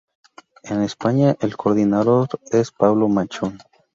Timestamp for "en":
0.63-0.81